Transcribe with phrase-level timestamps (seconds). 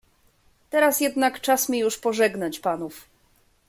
[0.69, 3.07] "Teraz jednak czas mi już pożegnać panów."